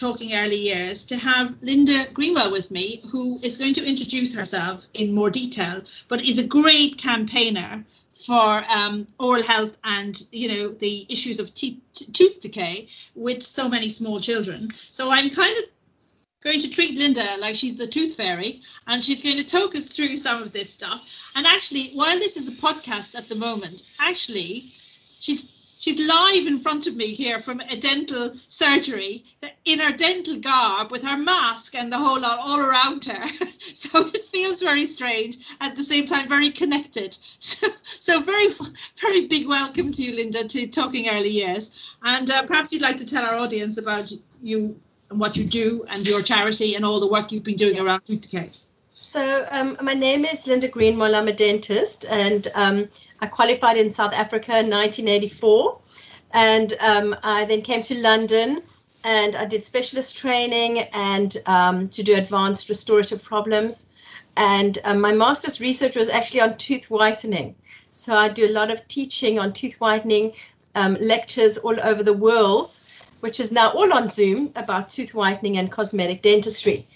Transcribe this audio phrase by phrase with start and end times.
[0.00, 4.86] Talking Early Years to have Linda Greenwall with me, who is going to introduce herself
[4.94, 10.72] in more detail, but is a great campaigner for um, oral health and you know
[10.72, 14.70] the issues of tooth decay with so many small children.
[14.90, 15.64] So I'm kind of
[16.42, 19.88] going to treat Linda like she's the tooth fairy and she's going to talk us
[19.88, 21.06] through some of this stuff.
[21.36, 24.72] And actually, while this is a podcast at the moment, actually,
[25.20, 25.46] she's
[25.80, 29.24] she's live in front of me here from a dental surgery
[29.64, 33.24] in her dental garb with her mask and the whole lot all around her.
[33.74, 37.18] so it feels very strange at the same time very connected.
[37.40, 38.48] So, so very
[39.00, 41.70] very big welcome to you, Linda, to Talking Early Years.
[42.02, 44.78] And uh, perhaps you'd like to tell our audience about you
[45.10, 48.02] and what you do and your charity and all the work you've been doing around
[48.06, 48.52] tooth decay.
[48.94, 51.14] So um, my name is Linda Greenwall.
[51.14, 52.88] I'm a dentist, and um,
[53.20, 55.80] I qualified in South Africa in 1984,
[56.32, 58.62] and um, I then came to London
[59.02, 63.86] and I did specialist training and um, to do advanced restorative problems.
[64.36, 67.54] And um, my master's research was actually on tooth whitening.
[67.92, 70.32] So I do a lot of teaching on tooth whitening
[70.74, 72.78] um, lectures all over the world,
[73.20, 76.86] which is now all on Zoom about tooth whitening and cosmetic dentistry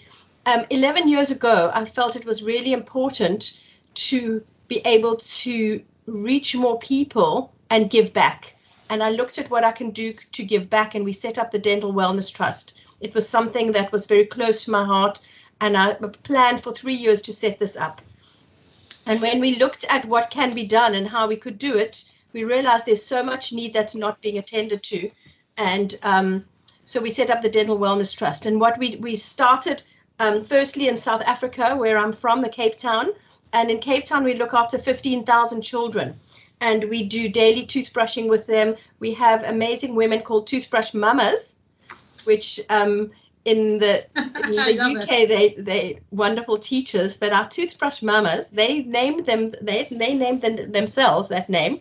[0.45, 3.59] um, 11 years ago, I felt it was really important
[3.95, 8.55] to be able to reach more people and give back.
[8.89, 11.51] And I looked at what I can do to give back, and we set up
[11.51, 12.79] the Dental Wellness Trust.
[13.01, 15.19] It was something that was very close to my heart,
[15.59, 18.01] and I planned for three years to set this up.
[19.05, 22.03] And when we looked at what can be done and how we could do it,
[22.33, 25.09] we realized there's so much need that's not being attended to.
[25.57, 26.45] And um,
[26.85, 28.45] so we set up the Dental Wellness Trust.
[28.45, 29.83] And what we, we started
[30.19, 33.11] um, firstly in South Africa, where I'm from, the Cape Town.
[33.53, 36.19] And in Cape Town, we look after 15,000 children
[36.61, 38.75] and we do daily toothbrushing with them.
[38.99, 41.55] We have amazing women called toothbrush mamas,
[42.23, 43.11] which um,
[43.45, 49.25] in the, in the UK they they wonderful teachers, but our toothbrush mamas they named
[49.25, 51.79] them they they named them themselves that name.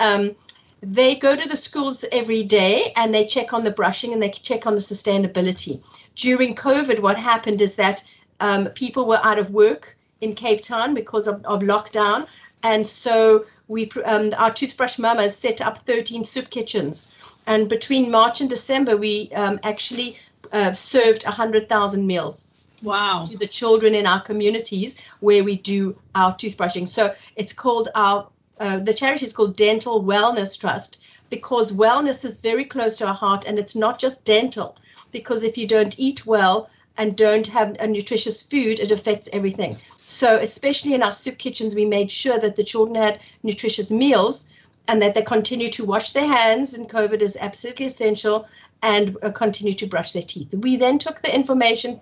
[0.00, 0.34] Um,
[0.82, 4.30] they go to the schools every day and they check on the brushing and they
[4.30, 5.82] check on the sustainability
[6.16, 8.02] during COVID, what happened is that
[8.40, 12.26] um, people were out of work in Cape Town because of, of lockdown.
[12.62, 17.12] And so we, um, our toothbrush mamas set up 13 soup kitchens.
[17.46, 20.18] And between March and December, we um, actually
[20.52, 22.48] uh, served 100,000 meals.
[22.82, 23.24] Wow.
[23.24, 26.86] To the children in our communities where we do our toothbrushing.
[26.88, 28.28] So it's called our,
[28.60, 30.98] uh, the charity is called Dental Wellness Trust
[31.30, 34.76] because wellness is very close to our heart and it's not just dental
[35.10, 36.68] because if you don't eat well
[36.98, 39.78] and don't have a nutritious food, it affects everything.
[40.08, 44.48] So, especially in our soup kitchens, we made sure that the children had nutritious meals
[44.86, 48.46] and that they continue to wash their hands, and COVID is absolutely essential,
[48.82, 50.54] and uh, continue to brush their teeth.
[50.54, 52.00] We then took the information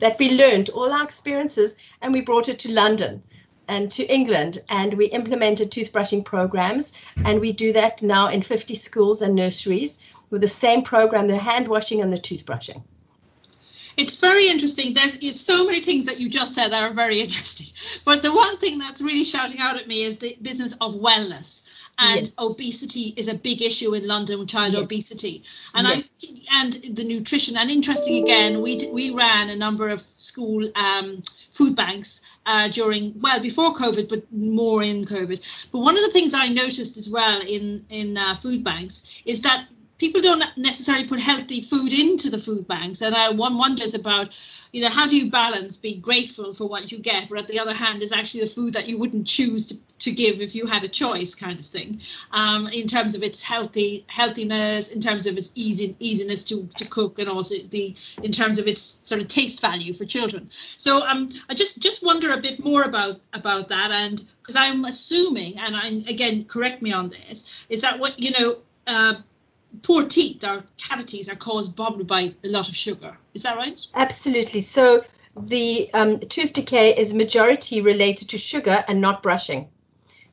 [0.00, 3.22] that we learned, all our experiences, and we brought it to London
[3.68, 6.92] and to England, and we implemented toothbrushing programs,
[7.24, 10.00] and we do that now in 50 schools and nurseries
[10.30, 12.82] with the same program, the hand washing and the toothbrushing.
[13.98, 14.94] It's very interesting.
[14.94, 17.66] There's so many things that you just said that are very interesting.
[18.04, 21.60] But the one thing that's really shouting out at me is the business of wellness.
[22.00, 22.36] And yes.
[22.38, 24.82] obesity is a big issue in London, child yes.
[24.84, 25.42] obesity,
[25.74, 26.16] and yes.
[26.22, 27.56] I and the nutrition.
[27.56, 33.20] And interesting again, we we ran a number of school um, food banks uh, during
[33.20, 35.40] well before COVID, but more in COVID.
[35.72, 39.42] But one of the things I noticed as well in in uh, food banks is
[39.42, 39.66] that
[39.98, 44.30] people don't necessarily put healthy food into the food banks and I, one wonders about
[44.72, 47.58] you know how do you balance being grateful for what you get but at the
[47.58, 50.66] other hand is actually the food that you wouldn't choose to, to give if you
[50.66, 52.00] had a choice kind of thing
[52.32, 56.84] um, in terms of its healthy healthiness in terms of its easy easiness to, to
[56.86, 60.50] cook and also the in terms of its sort of taste value for children.
[60.76, 64.84] So um, i just just wonder a bit more about about that and because i'm
[64.84, 69.20] assuming and I, again correct me on this is that what you know uh,
[69.82, 73.16] poor teeth or cavities are caused probably by a lot of sugar.
[73.34, 73.78] Is that right?
[73.94, 74.60] Absolutely.
[74.60, 75.02] So
[75.36, 79.68] the um, tooth decay is majority related to sugar and not brushing.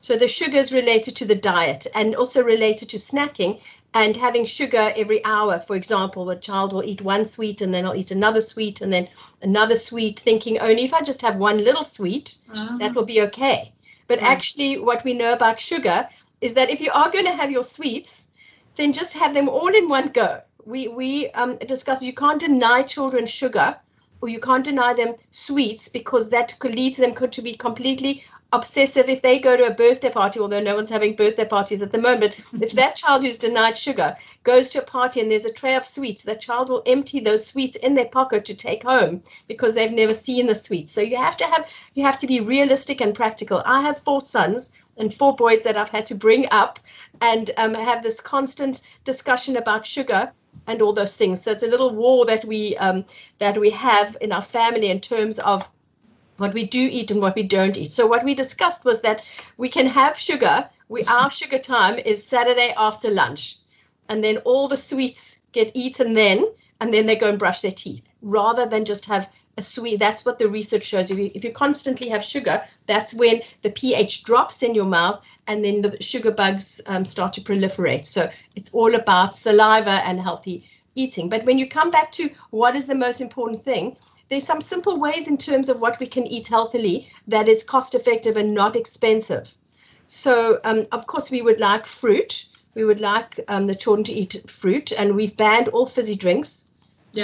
[0.00, 3.60] So the sugar is related to the diet and also related to snacking
[3.94, 5.58] and having sugar every hour.
[5.66, 8.92] For example, a child will eat one sweet and then they'll eat another sweet and
[8.92, 9.08] then
[9.42, 12.78] another sweet, thinking only if I just have one little sweet, uh-huh.
[12.78, 13.72] that will be okay.
[14.06, 14.28] But right.
[14.28, 16.08] actually, what we know about sugar
[16.40, 18.26] is that if you are going to have your sweets,
[18.76, 20.40] then just have them all in one go.
[20.64, 23.76] We we um, discussed you can't deny children sugar
[24.20, 29.22] or you can't deny them sweets because that leads them to be completely obsessive if
[29.22, 32.34] they go to a birthday party, although no one's having birthday parties at the moment.
[32.60, 35.84] if that child who's denied sugar goes to a party and there's a tray of
[35.84, 39.92] sweets, that child will empty those sweets in their pocket to take home because they've
[39.92, 40.92] never seen the sweets.
[40.92, 43.62] So you have to have you have to be realistic and practical.
[43.64, 46.78] I have four sons and four boys that I've had to bring up
[47.20, 50.32] and um, have this constant discussion about sugar
[50.66, 51.42] and all those things.
[51.42, 53.04] So it's a little war that we um,
[53.38, 55.68] that we have in our family in terms of
[56.38, 57.92] what we do eat and what we don't eat.
[57.92, 59.22] So what we discussed was that
[59.56, 60.68] we can have sugar.
[60.88, 63.56] We our sugar time is Saturday after lunch,
[64.08, 66.46] and then all the sweets get eaten then,
[66.80, 69.98] and then they go and brush their teeth, rather than just have a sweet.
[69.98, 71.10] That's what the research shows.
[71.10, 75.24] If you, if you constantly have sugar, that's when the pH drops in your mouth,
[75.46, 78.04] and then the sugar bugs um, start to proliferate.
[78.04, 81.28] So it's all about saliva and healthy eating.
[81.28, 83.96] But when you come back to what is the most important thing,
[84.28, 87.94] there's some simple ways in terms of what we can eat healthily that is cost
[87.94, 89.48] effective and not expensive.
[90.06, 92.46] So, um, of course, we would like fruit.
[92.74, 96.65] We would like um, the children to eat fruit, and we've banned all fizzy drinks.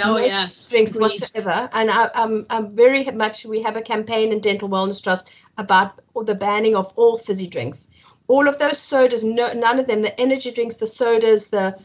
[0.03, 0.69] Oh, yes.
[0.69, 1.19] Drinks Agreed.
[1.19, 1.69] whatsoever.
[1.73, 5.99] And I, um, I'm very much, we have a campaign in Dental Wellness Trust about
[6.25, 7.89] the banning of all fizzy drinks.
[8.27, 11.77] All of those sodas, no, none of them, the energy drinks, the sodas, the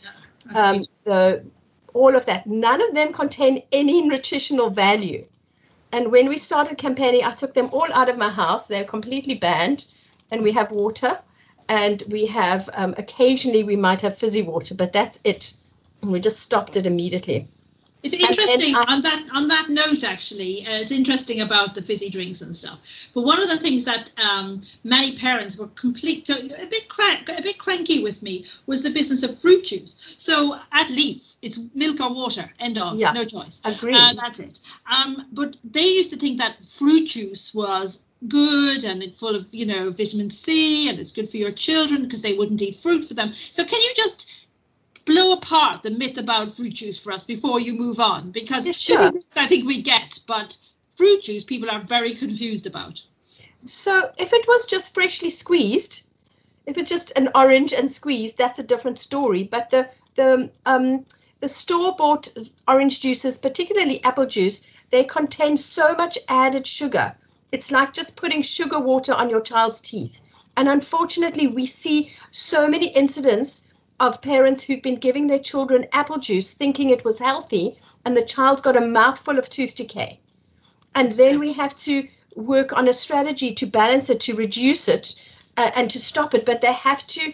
[0.54, 1.44] um, the
[1.94, 2.46] all of that.
[2.46, 5.26] None of them contain any nutritional value.
[5.92, 8.66] And when we started campaigning, I took them all out of my house.
[8.66, 9.86] They're completely banned.
[10.30, 11.18] And we have water.
[11.68, 15.54] And we have um, occasionally we might have fizzy water, but that's it.
[16.02, 17.46] And we just stopped it immediately.
[18.02, 20.04] It's interesting I, on that on that note.
[20.04, 22.78] Actually, uh, it's interesting about the fizzy drinks and stuff.
[23.12, 27.42] But one of the things that um, many parents were complete a bit crank, a
[27.42, 30.14] bit cranky with me was the business of fruit juice.
[30.16, 32.48] So at LEYF, it's milk or water.
[32.60, 32.98] End of.
[32.98, 33.60] Yeah, no choice.
[33.64, 33.96] Agree.
[33.96, 34.60] Uh, that's it.
[34.90, 39.46] Um, but they used to think that fruit juice was good and it's full of
[39.52, 43.04] you know vitamin C and it's good for your children because they wouldn't eat fruit
[43.04, 43.32] for them.
[43.52, 44.47] So can you just
[45.08, 48.30] blow apart the myth about fruit juice for us before you move on?
[48.30, 49.12] Because yeah, sure.
[49.36, 50.56] I think we get, but
[50.96, 53.00] fruit juice people are very confused about.
[53.64, 56.06] So if it was just freshly squeezed,
[56.66, 59.44] if it's just an orange and squeezed, that's a different story.
[59.44, 61.06] But the the um
[61.40, 62.32] the store-bought
[62.66, 67.14] orange juices, particularly apple juice, they contain so much added sugar.
[67.52, 70.20] It's like just putting sugar water on your child's teeth.
[70.56, 73.62] And unfortunately, we see so many incidents
[74.00, 78.24] of parents who've been giving their children apple juice thinking it was healthy and the
[78.24, 80.20] child got a mouthful of tooth decay.
[80.94, 85.20] And then we have to work on a strategy to balance it, to reduce it,
[85.56, 86.46] uh, and to stop it.
[86.46, 87.32] But they have to,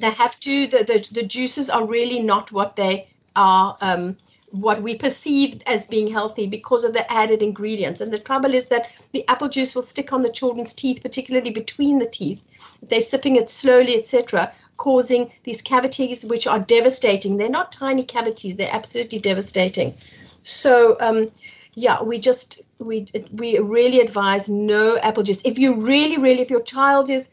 [0.00, 3.76] they have to, the, the, the juices are really not what they are.
[3.80, 4.16] Um,
[4.50, 8.00] what we perceive as being healthy because of the added ingredients.
[8.00, 11.50] And the trouble is that the apple juice will stick on the children's teeth, particularly
[11.50, 12.42] between the teeth.
[12.82, 17.36] They're sipping it slowly, etc., causing these cavities which are devastating.
[17.36, 19.94] They're not tiny cavities; they're absolutely devastating.
[20.42, 21.30] So, um,
[21.74, 25.42] yeah, we just we we really advise no apple juice.
[25.44, 27.28] If you really, really, if your child is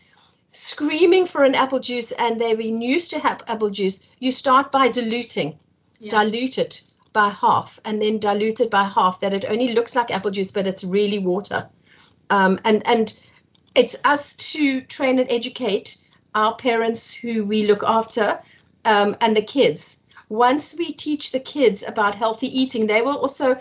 [0.52, 4.72] screaming for an apple juice and they've been used to have apple juice, you start
[4.72, 5.58] by diluting.
[6.00, 6.10] Yeah.
[6.12, 6.84] Dilute it
[7.18, 10.52] by half and then dilute it by half that it only looks like apple juice
[10.52, 11.68] but it's really water
[12.30, 13.20] um, and and
[13.76, 15.98] it's us to train and educate
[16.36, 18.40] our parents who we look after
[18.86, 23.58] um, and the kids once we teach the kids about healthy eating they will also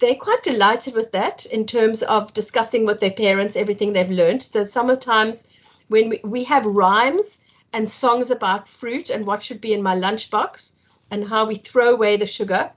[0.00, 4.42] they're quite delighted with that in terms of discussing with their parents everything they've learned
[4.42, 5.46] so sometimes
[5.88, 7.40] when we, we have rhymes
[7.72, 10.72] and songs about fruit and what should be in my lunchbox
[11.10, 12.70] and how we throw away the sugar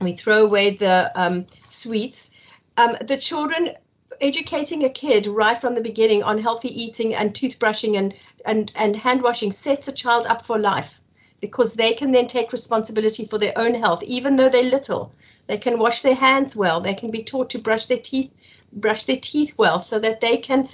[0.00, 2.30] we throw away the um, sweets.
[2.76, 3.70] Um, the children
[4.20, 8.96] educating a kid right from the beginning on healthy eating and toothbrushing and, and, and
[8.96, 11.00] hand washing sets a child up for life
[11.40, 15.12] because they can then take responsibility for their own health, even though they're little.
[15.46, 16.80] They can wash their hands well.
[16.80, 18.30] They can be taught to brush their teeth,
[18.72, 20.68] brush their teeth well, so that they can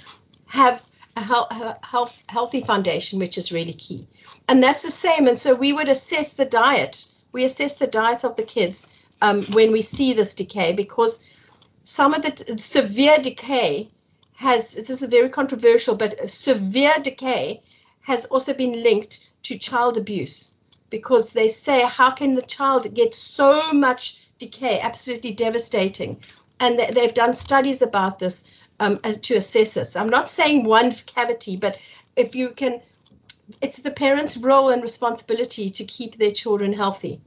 [0.45, 0.81] have
[1.15, 4.07] a health, healthy foundation, which is really key.
[4.47, 5.27] And that's the same.
[5.27, 7.05] And so we would assess the diet.
[7.31, 8.87] We assess the diets of the kids
[9.21, 11.23] um, when we see this decay because
[11.83, 13.89] some of the t- severe decay
[14.35, 17.61] has this is very controversial but severe decay
[18.01, 20.51] has also been linked to child abuse
[20.89, 24.79] because they say how can the child get so much decay?
[24.79, 26.19] Absolutely devastating.
[26.59, 28.49] And th- they've done studies about this
[28.79, 29.95] um, as to assess this.
[29.95, 31.77] I'm not saying one cavity but
[32.15, 32.81] if you can
[33.61, 37.19] it's the parents role and responsibility to keep their children healthy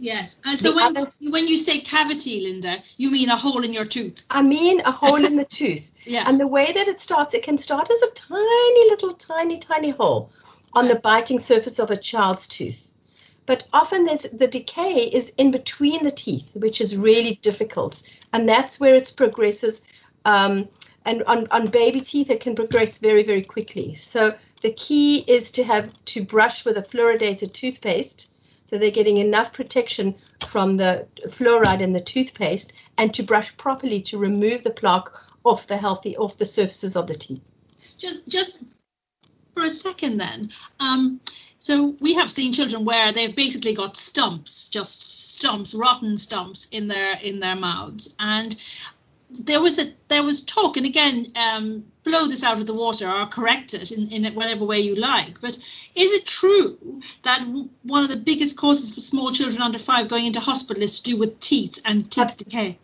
[0.00, 0.36] Yes.
[0.46, 3.84] And so when, other, when you say cavity, Linda, you mean a hole in your
[3.84, 4.24] tooth?
[4.30, 5.92] I mean a hole in the tooth.
[6.06, 6.24] Yeah.
[6.26, 9.90] And the way that it starts, it can start as a tiny little, tiny, tiny
[9.90, 10.30] hole
[10.72, 12.90] on the biting surface of a child's tooth.
[13.44, 18.02] But often there's the decay is in between the teeth, which is really difficult.
[18.32, 19.82] And that's where it progresses.
[20.24, 20.66] Um,
[21.04, 23.94] and on, on baby teeth, it can progress very, very quickly.
[23.96, 28.29] So the key is to have to brush with a fluoridated toothpaste
[28.70, 30.14] so they're getting enough protection
[30.48, 35.08] from the fluoride in the toothpaste and to brush properly to remove the plaque
[35.44, 37.42] off the healthy off the surfaces of the teeth.
[37.98, 38.60] Just just
[39.54, 40.50] for a second then.
[40.78, 41.20] Um,
[41.58, 46.86] so we have seen children where they've basically got stumps, just stumps, rotten stumps in
[46.86, 48.56] their in their mouths, and
[49.38, 53.08] there was a there was talk, and again, um, blow this out of the water
[53.08, 55.40] or correct it in, in whatever way you like.
[55.40, 55.56] But
[55.94, 56.78] is it true
[57.22, 57.46] that
[57.82, 61.10] one of the biggest causes for small children under five going into hospital is to
[61.10, 62.44] do with teeth and tooth Absolutely.
[62.44, 62.78] decay?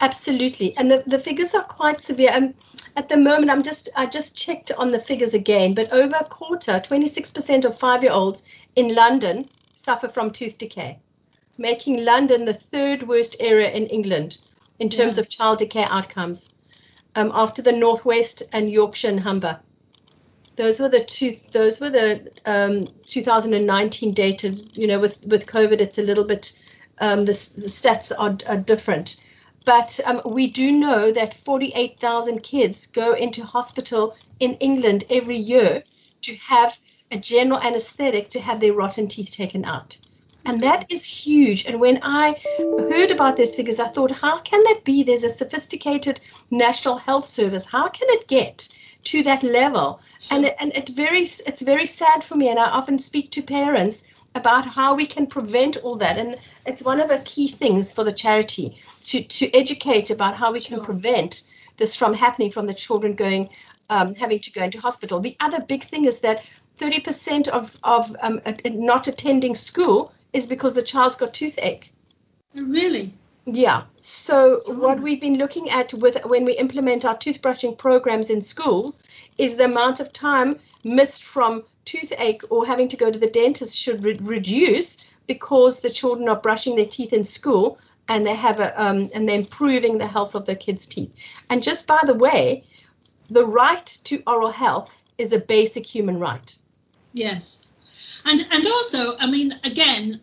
[0.00, 2.30] Absolutely, and the, the figures are quite severe.
[2.32, 2.54] Um,
[2.96, 6.24] at the moment, I'm just I just checked on the figures again, but over a
[6.24, 8.42] quarter, 26% of five-year-olds
[8.76, 10.98] in London suffer from tooth decay,
[11.56, 14.36] making London the third worst area in England
[14.78, 15.22] in terms yeah.
[15.22, 16.50] of child care outcomes
[17.14, 19.60] um, after the Northwest and Yorkshire and Humber.
[20.56, 21.34] Those were the two.
[21.52, 24.48] Those were the um, 2019 data.
[24.48, 26.58] You know, with with COVID, it's a little bit.
[26.98, 29.16] Um, the, the stats are, are different,
[29.66, 35.82] but um, we do know that 48,000 kids go into hospital in England every year
[36.22, 36.78] to have
[37.10, 39.98] a general anesthetic to have their rotten teeth taken out.
[40.46, 41.66] And that is huge.
[41.66, 45.02] And when I heard about those figures, I thought, how can that be?
[45.02, 47.64] There's a sophisticated National Health Service.
[47.64, 48.68] How can it get
[49.04, 50.00] to that level?
[50.20, 50.36] Sure.
[50.36, 52.48] And it, and it very it's very sad for me.
[52.48, 54.04] And I often speak to parents
[54.36, 56.16] about how we can prevent all that.
[56.16, 58.76] And it's one of the key things for the charity
[59.06, 60.84] to to educate about how we can sure.
[60.84, 61.42] prevent
[61.76, 63.50] this from happening from the children going
[63.90, 65.18] um, having to go into hospital.
[65.20, 66.42] The other big thing is that
[66.78, 71.92] 30% of, of um, not attending school is because the child's got toothache.
[72.54, 73.14] Really?
[73.46, 73.84] Yeah.
[74.00, 78.96] So what we've been looking at with when we implement our toothbrushing programs in school
[79.38, 83.78] is the amount of time missed from toothache or having to go to the dentist
[83.78, 87.78] should re- reduce because the children are brushing their teeth in school
[88.08, 91.12] and they have a um, and they're improving the health of their kids' teeth.
[91.48, 92.64] And just by the way,
[93.30, 96.56] the right to oral health is a basic human right.
[97.12, 97.62] Yes.
[98.24, 100.20] And and also, I mean, again,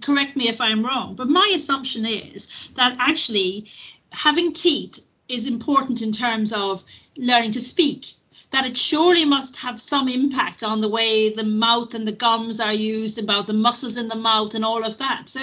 [0.00, 3.70] correct me if I'm wrong, but my assumption is that actually
[4.10, 6.84] having teeth is important in terms of
[7.16, 8.06] learning to speak.
[8.52, 12.60] That it surely must have some impact on the way the mouth and the gums
[12.60, 15.28] are used, about the muscles in the mouth and all of that.
[15.28, 15.40] So,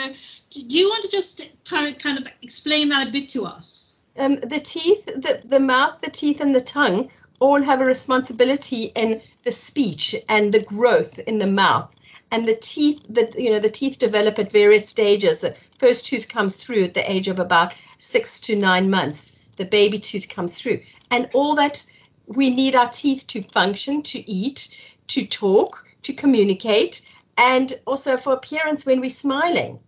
[0.51, 3.95] do you want to just kind of kind of explain that a bit to us?
[4.17, 8.85] Um, the teeth, the, the mouth, the teeth, and the tongue all have a responsibility
[8.95, 11.91] in the speech and the growth in the mouth
[12.33, 15.41] and the teeth that you know the teeth develop at various stages.
[15.41, 19.37] The first tooth comes through at the age of about six to nine months.
[19.57, 20.79] The baby tooth comes through.
[21.11, 21.85] And all that
[22.25, 24.75] we need our teeth to function to eat
[25.09, 29.79] to talk to communicate and also for appearance when we're smiling.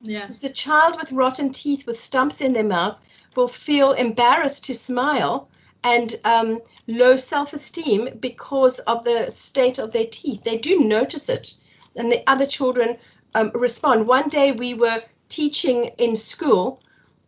[0.00, 3.00] Yes a child with rotten teeth with stumps in their mouth
[3.36, 5.48] will feel embarrassed to smile
[5.84, 10.42] and um, low self-esteem because of the state of their teeth.
[10.42, 11.54] They do notice it
[11.96, 12.96] and the other children
[13.34, 14.06] um, respond.
[14.06, 16.82] One day we were teaching in school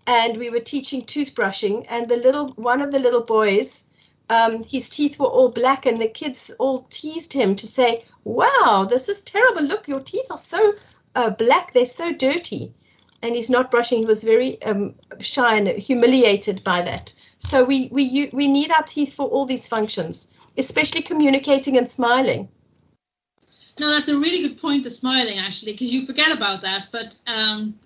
[0.06, 3.88] and we were teaching toothbrushing and the little one of the little boys
[4.30, 8.86] um, his teeth were all black and the kids all teased him to say wow
[8.88, 9.62] this is terrible.
[9.62, 10.74] Look your teeth are so
[11.14, 11.72] uh, black.
[11.72, 12.74] They're so dirty.
[13.22, 14.00] And he's not brushing.
[14.00, 17.14] He was very um, shy and humiliated by that.
[17.38, 22.48] So we we we need our teeth for all these functions especially communicating and smiling
[23.78, 24.84] no, that's a really good point.
[24.84, 26.88] The smiling, actually, because you forget about that.
[26.92, 27.78] But um,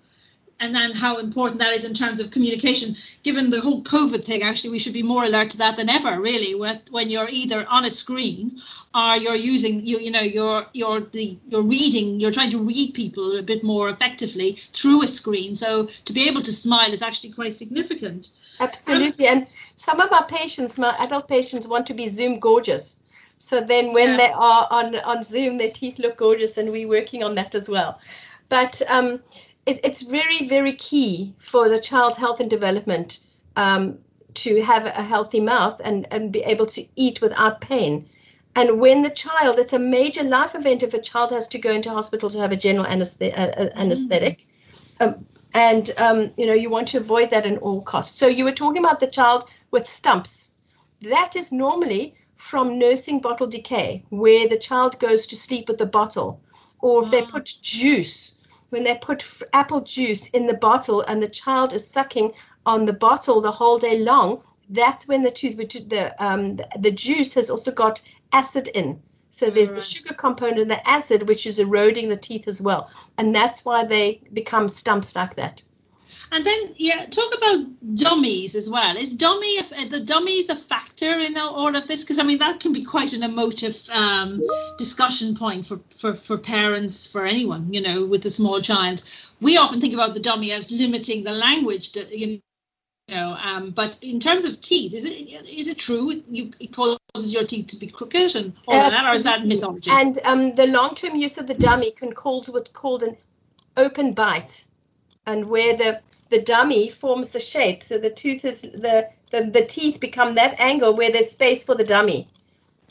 [0.59, 2.95] and then how important that is in terms of communication.
[3.23, 6.19] Given the whole COVID thing, actually, we should be more alert to that than ever.
[6.19, 8.59] Really, with, when you're either on a screen
[8.93, 12.93] or you're using you you know you're you're the you're reading, you're trying to read
[12.93, 15.55] people a bit more effectively through a screen.
[15.55, 18.29] So to be able to smile is actually quite significant.
[18.59, 22.97] Absolutely, um, and some of our patients, my adult patients, want to be Zoom gorgeous.
[23.39, 24.17] So then when yeah.
[24.17, 27.67] they are on, on Zoom, their teeth look gorgeous, and we're working on that as
[27.67, 27.99] well.
[28.49, 29.21] But um,
[29.65, 33.19] it, it's very, very key for the child's health and development
[33.55, 33.99] um,
[34.35, 38.07] to have a healthy mouth and, and be able to eat without pain.
[38.55, 41.71] And when the child, it's a major life event if a child has to go
[41.71, 43.79] into hospital to have a general uh, uh, mm-hmm.
[43.79, 44.45] anesthetic.
[44.99, 48.17] um, and um, you know you want to avoid that at all costs.
[48.17, 50.51] So you were talking about the child with stumps.
[51.01, 55.85] That is normally from nursing bottle decay, where the child goes to sleep with the
[55.85, 56.41] bottle,
[56.79, 57.29] or if they mm.
[57.29, 58.35] put juice,
[58.69, 62.31] when they put apple juice in the bottle and the child is sucking
[62.65, 66.91] on the bottle the whole day long, that's when the tooth, the um, the, the
[66.91, 69.01] juice has also got acid in.
[69.31, 72.89] So there's the sugar component and the acid, which is eroding the teeth as well,
[73.17, 75.61] and that's why they become stumps like that.
[76.31, 78.95] And then, yeah, talk about dummies as well.
[78.95, 82.03] Is dummy the dummies a factor in all of this?
[82.03, 84.41] Because I mean, that can be quite an emotive um,
[84.77, 89.01] discussion point for, for for parents, for anyone, you know, with a small child.
[89.41, 92.41] We often think about the dummy as limiting the language, that, you
[93.07, 93.33] know.
[93.33, 97.45] Um, but in terms of teeth, is it is it true you, it causes your
[97.45, 98.97] teeth to be crooked and all Absolutely.
[98.97, 99.89] that, or is that mythology?
[99.91, 103.17] And um, the long-term use of the dummy can cause what's called an
[103.75, 104.63] open bite,
[105.25, 107.83] and where the the dummy forms the shape.
[107.83, 111.75] So the tooth is the, the, the teeth become that angle where there's space for
[111.75, 112.27] the dummy.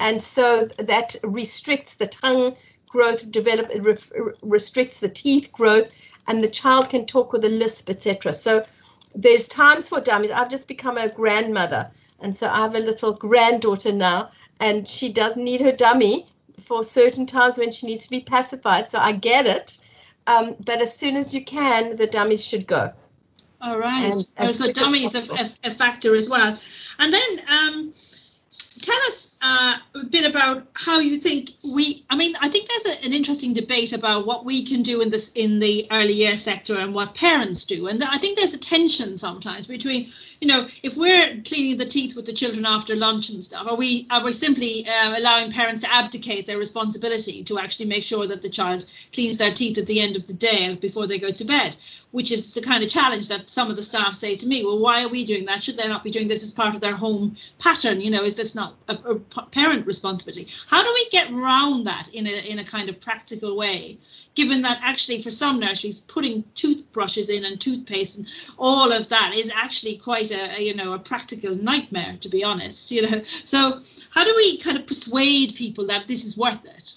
[0.01, 2.57] And so that restricts the tongue
[2.89, 3.97] growth, develop, re,
[4.43, 5.89] restricts the teeth growth,
[6.27, 8.33] and the child can talk with a lisp, etc.
[8.33, 8.65] So
[9.15, 10.31] there's times for dummies.
[10.31, 11.91] I've just become a grandmother,
[12.21, 14.31] and so I have a little granddaughter now,
[14.61, 16.27] and she does need her dummy
[16.65, 18.89] for certain times when she needs to be pacified.
[18.89, 19.79] So I get it.
[20.27, 22.93] Um, but as soon as you can, the dummies should go.
[23.61, 24.15] All right.
[24.39, 26.57] Oh, so dummy is a, a, a, factor as well.
[26.99, 27.95] And then um,
[28.81, 32.05] tell us uh, a bit about how you think we.
[32.11, 35.11] I mean, I think there's a, an interesting debate about what we can do in
[35.11, 38.59] this in the early year sector and what parents do, and I think there's a
[38.59, 43.31] tension sometimes between, you know, if we're cleaning the teeth with the children after lunch
[43.31, 47.59] and stuff, are we are we simply uh, allowing parents to abdicate their responsibility to
[47.59, 50.75] actually make sure that the child cleans their teeth at the end of the day
[50.75, 51.77] before they go to bed?
[52.11, 54.65] Which is the kind of challenge that some of the staff say to me.
[54.65, 55.63] Well, why are we doing that?
[55.63, 58.01] Should they not be doing this as part of their home pattern?
[58.01, 60.49] You know, is this not a, a parent responsibility.
[60.69, 63.99] How do we get around that in a in a kind of practical way?
[64.35, 68.27] Given that actually for some nurseries, putting toothbrushes in and toothpaste and
[68.57, 72.45] all of that is actually quite a, a you know a practical nightmare to be
[72.45, 72.91] honest.
[72.91, 76.95] You know, so how do we kind of persuade people that this is worth it?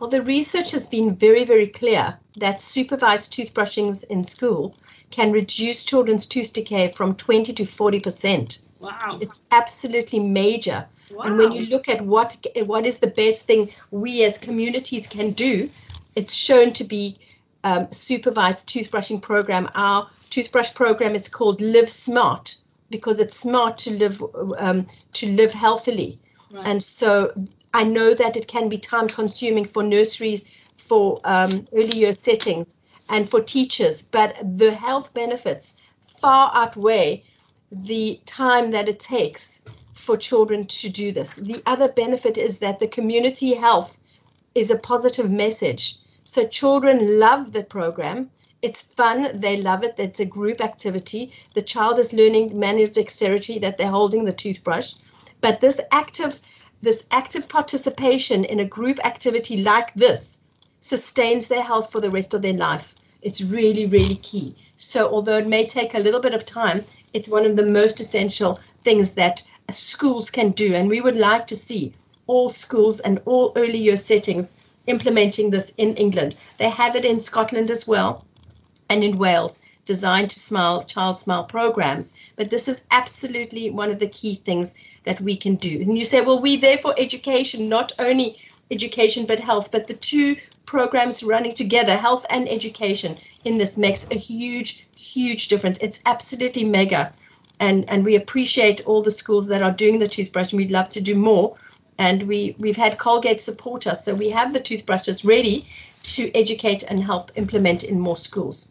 [0.00, 4.74] Well, the research has been very, very clear that supervised toothbrushings in school
[5.10, 8.60] can reduce children's tooth decay from 20 to 40 percent.
[8.80, 9.18] Wow.
[9.20, 10.86] It's absolutely major.
[11.10, 11.24] Wow.
[11.24, 15.32] And when you look at what what is the best thing we as communities can
[15.32, 15.68] do,
[16.16, 17.16] it's shown to be
[17.64, 19.68] um, supervised toothbrushing program.
[19.74, 22.56] Our toothbrush program is called Live Smart
[22.90, 24.22] because it's smart to live
[24.58, 26.18] um, to live healthily.
[26.50, 26.66] Right.
[26.66, 27.32] And so
[27.74, 30.44] I know that it can be time consuming for nurseries,
[30.76, 32.76] for um, early year settings,
[33.08, 35.74] and for teachers, but the health benefits
[36.20, 37.24] far outweigh
[37.70, 39.60] the time that it takes
[39.94, 41.34] for children to do this.
[41.34, 43.98] The other benefit is that the community health
[44.54, 45.96] is a positive message.
[46.24, 48.30] So children love the program.
[48.62, 49.40] It's fun.
[49.40, 49.94] They love it.
[49.98, 51.32] It's a group activity.
[51.54, 54.94] The child is learning manual dexterity that they're holding the toothbrush.
[55.40, 56.40] But this active
[56.82, 60.38] this active participation in a group activity like this
[60.80, 62.94] sustains their health for the rest of their life.
[63.20, 64.56] It's really, really key.
[64.78, 68.00] So, although it may take a little bit of time, it's one of the most
[68.00, 70.74] essential things that schools can do.
[70.74, 71.94] And we would like to see
[72.26, 76.36] all schools and all early year settings implementing this in England.
[76.58, 78.24] They have it in Scotland as well
[78.88, 82.14] and in Wales, designed to smile, Childsmile programs.
[82.36, 85.80] But this is absolutely one of the key things that we can do.
[85.80, 88.38] And you say, well, we there for education, not only
[88.70, 90.36] education but health, but the two
[90.70, 95.78] programs running together, health and education, in this makes a huge, huge difference.
[95.80, 97.12] It's absolutely mega.
[97.58, 100.88] And, and we appreciate all the schools that are doing the toothbrush, and we'd love
[100.90, 101.56] to do more.
[101.98, 105.66] And we, we've had Colgate support us, so we have the toothbrushes ready
[106.14, 108.70] to educate and help implement in more schools.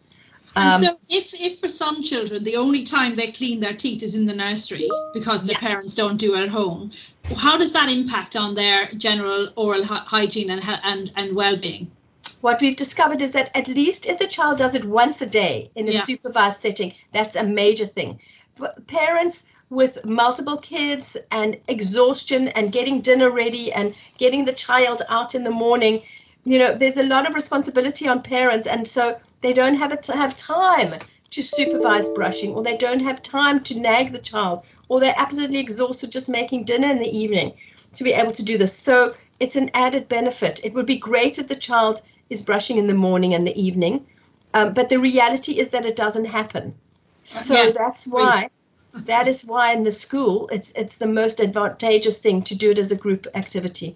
[0.55, 4.15] Um, so, if, if for some children the only time they clean their teeth is
[4.15, 5.59] in the nursery because the yeah.
[5.59, 6.91] parents don't do it at home,
[7.37, 11.91] how does that impact on their general oral hygiene and and and well-being?
[12.41, 15.71] What we've discovered is that at least if the child does it once a day
[15.75, 16.03] in a yeah.
[16.03, 18.19] supervised setting, that's a major thing.
[18.57, 25.01] But parents with multiple kids and exhaustion and getting dinner ready and getting the child
[25.09, 26.01] out in the morning,
[26.45, 30.03] you know, there's a lot of responsibility on parents, and so they don't have it
[30.03, 30.95] to have time
[31.31, 35.59] to supervise brushing, or they don't have time to nag the child, or they're absolutely
[35.59, 37.53] exhausted just making dinner in the evening
[37.93, 38.73] to be able to do this.
[38.73, 40.59] So it's an added benefit.
[40.63, 44.05] It would be great if the child is brushing in the morning and the evening.
[44.53, 46.73] Um, but the reality is that it doesn't happen.
[47.23, 48.49] So yes, that's why
[48.93, 52.79] that is why in the school it's it's the most advantageous thing to do it
[52.79, 53.95] as a group activity.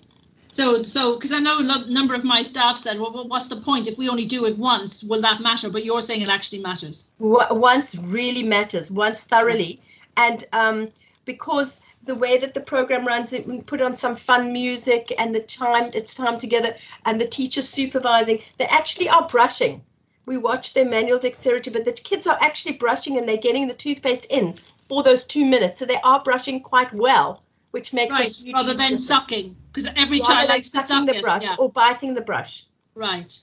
[0.54, 3.88] So, so because I know a number of my staff said, well, what's the point
[3.88, 5.04] if we only do it once?
[5.04, 5.68] Will that matter?
[5.68, 7.08] But you're saying it actually matters.
[7.18, 8.92] Once really matters.
[8.92, 9.82] Once thoroughly,
[10.16, 10.92] and um,
[11.26, 15.34] because the way that the program runs, it we put on some fun music and
[15.34, 18.40] the time it's time together, and the teacher supervising.
[18.60, 19.82] They actually are brushing.
[20.28, 23.74] We watch their manual dexterity, but the kids are actually brushing and they're getting the
[23.74, 24.54] toothpaste in
[24.88, 25.80] for those two minutes.
[25.80, 27.42] So they are brushing quite well
[27.74, 29.08] which makes right, rather than difference.
[29.08, 31.56] sucking because every rather child likes to suck the brush yeah.
[31.58, 33.40] or biting the brush right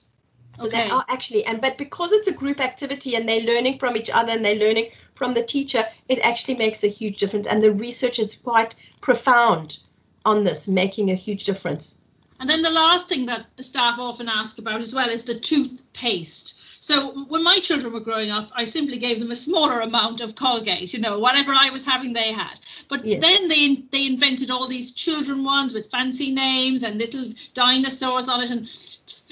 [0.57, 0.85] so okay.
[0.85, 4.09] they are actually and but because it's a group activity and they're learning from each
[4.09, 7.73] other and they're learning from the teacher it actually makes a huge difference and the
[7.73, 9.79] research is quite profound
[10.25, 12.01] on this making a huge difference
[12.39, 16.55] and then the last thing that staff often ask about as well is the toothpaste
[16.83, 20.35] so when my children were growing up, I simply gave them a smaller amount of
[20.35, 22.59] Colgate, you know, whatever I was having, they had.
[22.89, 23.21] But yes.
[23.21, 28.41] then they they invented all these children ones with fancy names and little dinosaurs on
[28.41, 28.67] it and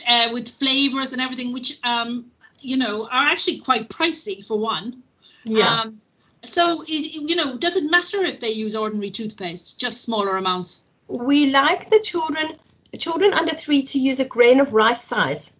[0.07, 2.31] uh, with flavors and everything, which um,
[2.61, 5.03] you know are actually quite pricey for one.
[5.45, 5.81] Yeah.
[5.81, 6.03] Um,
[6.45, 10.83] so you know, does it matter if they use ordinary toothpaste, just smaller amounts?
[11.09, 12.59] We like the children
[12.99, 15.53] children under three to use a grain of rice size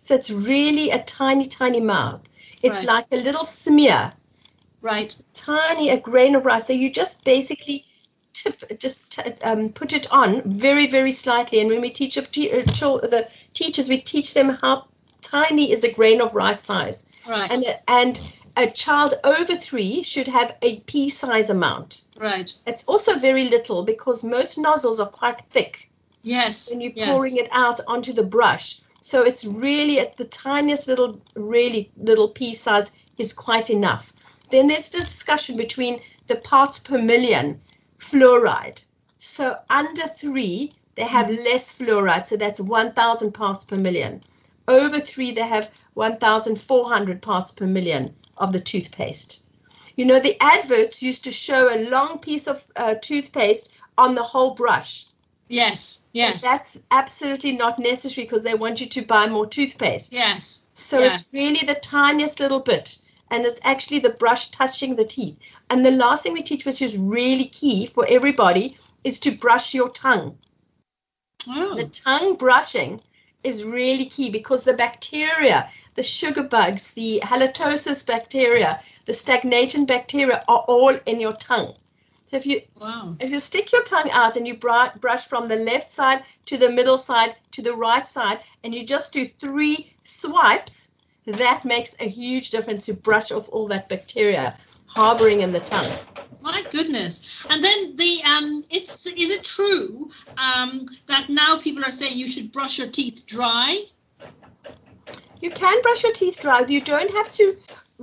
[0.00, 2.22] so it's really a tiny, tiny mouth.
[2.62, 2.86] It's right.
[2.86, 4.12] like a little smear.
[4.80, 5.16] Right.
[5.34, 6.66] Tiny, a grain of rice.
[6.66, 7.84] So you just basically
[8.32, 11.60] tip, just t- um, put it on very, very slightly.
[11.60, 14.86] And when we teach uh, the teachers, we teach them how
[15.20, 17.04] tiny is a grain of rice size.
[17.28, 17.52] Right.
[17.52, 22.04] And and a child over three should have a pea size amount.
[22.16, 22.50] Right.
[22.66, 25.90] It's also very little because most nozzles are quite thick.
[26.22, 26.70] Yes.
[26.70, 27.10] When you're yes.
[27.10, 28.80] pouring it out onto the brush.
[29.00, 34.12] So it's really at the tiniest little, really little pea size is quite enough.
[34.50, 37.60] Then there's the discussion between the parts per million
[37.98, 38.82] fluoride.
[39.18, 41.44] So under three, they have mm-hmm.
[41.44, 44.22] less fluoride, so that's 1,000 parts per million.
[44.68, 49.44] Over three, they have 1,400 parts per million of the toothpaste.
[49.96, 54.22] You know, the adverts used to show a long piece of uh, toothpaste on the
[54.22, 55.06] whole brush.
[55.48, 56.42] Yes, yes.
[56.42, 60.12] that's absolutely not necessary because they want you to buy more toothpaste.
[60.12, 60.64] Yes.
[60.72, 61.20] So yes.
[61.20, 62.98] it's really the tiniest little bit.
[63.30, 65.36] And it's actually the brush touching the teeth.
[65.68, 69.72] And the last thing we teach, which is really key for everybody, is to brush
[69.72, 70.36] your tongue.
[71.46, 71.76] Oh.
[71.76, 73.00] The tongue brushing
[73.44, 80.44] is really key because the bacteria, the sugar bugs, the halitosis bacteria, the stagnating bacteria
[80.48, 81.74] are all in your tongue.
[82.30, 83.16] So if you wow.
[83.18, 86.70] if you stick your tongue out and you brush from the left side to the
[86.70, 90.92] middle side to the right side, and you just do three swipes,
[91.26, 95.90] that makes a huge difference to brush off all that bacteria harboring in the tongue.
[96.40, 97.20] My goodness!
[97.48, 102.30] And then the um, is is it true um, that now people are saying you
[102.30, 103.86] should brush your teeth dry?
[105.40, 106.64] You can brush your teeth dry.
[106.68, 107.56] You don't have to.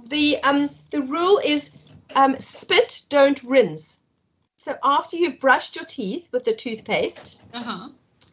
[0.07, 1.71] The um the rule is
[2.15, 3.99] um, spit, don't rinse.
[4.67, 7.87] So after you've brushed your teeth with the toothpaste, uh-huh.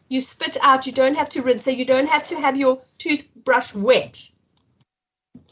[0.09, 0.85] you spit out.
[0.85, 1.63] You don't have to rinse.
[1.63, 4.21] So you don't have to have your toothbrush wet.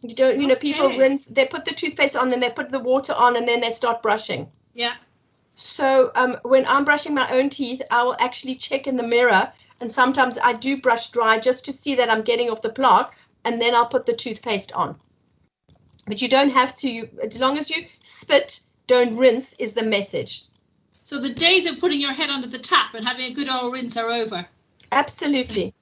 [0.01, 0.41] You don't.
[0.41, 1.23] You know, people rinse.
[1.23, 4.03] They put the toothpaste on, then they put the water on, and then they start
[4.03, 4.51] brushing.
[4.73, 4.95] Yeah.
[5.55, 9.53] So um, when I'm brushing my own teeth, I will actually check in the mirror,
[9.79, 13.15] and sometimes I do brush dry just to see that I'm getting off the plaque,
[13.45, 14.99] and then I'll put the toothpaste on.
[16.07, 16.89] But you don't have to.
[16.89, 20.43] You, as long as you spit, don't rinse is the message.
[21.05, 23.73] So the days of putting your head under the tap and having a good old
[23.73, 24.47] rinse are over.
[24.91, 25.73] Absolutely.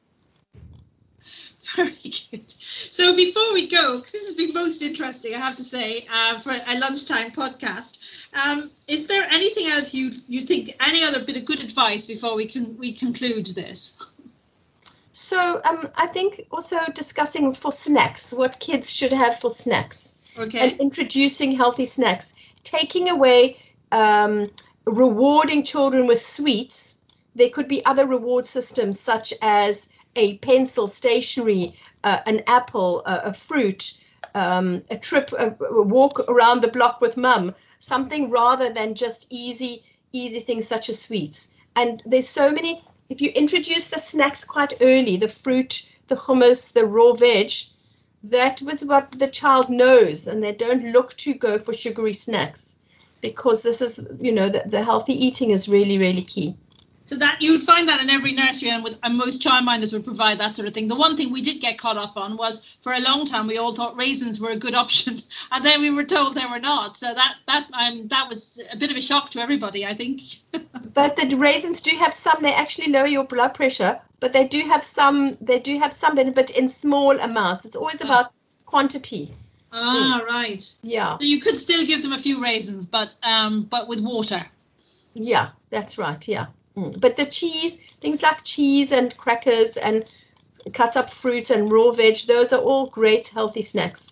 [1.75, 1.95] Very
[2.31, 2.53] good.
[2.89, 6.39] So before we go, because this has been most interesting, I have to say, uh,
[6.39, 7.99] for a lunchtime podcast,
[8.33, 12.35] um, is there anything else you you think, any other bit of good advice before
[12.35, 13.93] we can we conclude this?
[15.13, 20.59] So um, I think also discussing for snacks, what kids should have for snacks, okay,
[20.59, 23.57] and introducing healthy snacks, taking away
[23.91, 24.49] um,
[24.85, 26.97] rewarding children with sweets,
[27.35, 33.21] there could be other reward systems such as a pencil, stationery, uh, an apple, uh,
[33.25, 33.93] a fruit,
[34.35, 39.27] um, a trip, a, a, walk around the block with mum, something rather than just
[39.29, 41.53] easy, easy things such as sweets.
[41.75, 42.83] And there's so many.
[43.09, 47.51] If you introduce the snacks quite early, the fruit, the hummus, the raw veg,
[48.23, 52.75] that was what the child knows, and they don't look to go for sugary snacks
[53.21, 56.55] because this is, you know, the, the healthy eating is really, really key.
[57.11, 60.05] So that you would find that in every nursery, and, with, and most childminders would
[60.05, 60.87] provide that sort of thing.
[60.87, 63.57] The one thing we did get caught up on was for a long time we
[63.57, 65.17] all thought raisins were a good option,
[65.51, 66.95] and then we were told they were not.
[66.95, 70.21] So that that um, that was a bit of a shock to everybody, I think.
[70.93, 72.37] but the raisins do have some.
[72.41, 75.37] They actually lower your blood pressure, but they do have some.
[75.41, 77.65] They do have some benefit in small amounts.
[77.65, 78.31] It's always about
[78.65, 79.33] quantity.
[79.71, 80.25] Ah, mm.
[80.27, 80.73] right.
[80.83, 81.15] Yeah.
[81.15, 84.45] So you could still give them a few raisins, but um, but with water.
[85.13, 86.25] Yeah, that's right.
[86.27, 86.47] Yeah.
[86.75, 86.99] Mm.
[86.99, 90.05] But the cheese, things like cheese and crackers and
[90.73, 94.11] cut up fruit and raw veg, those are all great healthy snacks.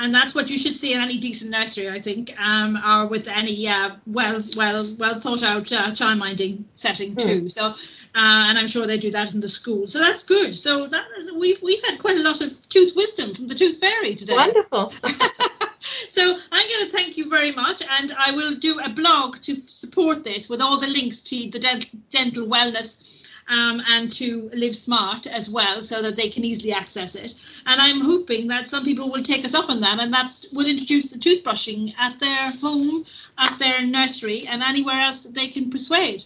[0.00, 3.28] And that's what you should see in any decent nursery, I think, um, or with
[3.28, 7.22] any uh, well, well, well thought out uh, childminding setting mm.
[7.22, 7.48] too.
[7.50, 7.74] So, uh,
[8.14, 9.86] and I'm sure they do that in the school.
[9.88, 10.54] So that's good.
[10.54, 13.78] So that is, we've we've had quite a lot of tooth wisdom from the tooth
[13.78, 14.32] fairy today.
[14.32, 14.90] Wonderful.
[16.08, 19.56] so I'm going to thank you very much, and I will do a blog to
[19.66, 23.19] support this with all the links to the dental, dental wellness.
[23.50, 27.34] Um, and to live smart as well so that they can easily access it.
[27.66, 30.66] And I'm hoping that some people will take us up on that and that will
[30.66, 33.04] introduce the toothbrushing at their home,
[33.38, 36.22] at their nursery, and anywhere else that they can persuade.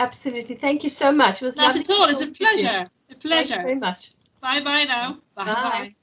[0.00, 0.56] Absolutely.
[0.56, 1.42] Thank you so much.
[1.42, 2.08] It was Not at all.
[2.08, 2.90] It's a pleasure.
[3.10, 3.48] A pleasure.
[3.48, 4.10] Thanks very much.
[4.40, 5.18] Bye bye now.
[5.36, 5.94] Bye bye.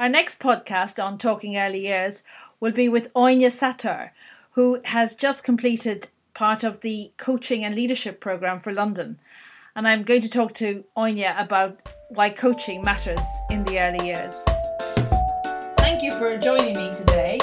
[0.00, 2.24] Our next podcast on Talking Early Years
[2.58, 4.10] will be with Onya Satar,
[4.52, 9.18] who has just completed part of the coaching and leadership program for London.
[9.74, 11.78] And I'm going to talk to Onya about
[12.10, 14.44] why coaching matters in the early years.
[15.78, 17.38] Thank you for joining me today.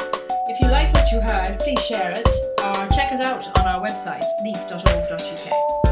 [0.47, 2.27] If you like what you heard, please share it
[2.63, 5.88] or check it out on our website, leyf.org.uk.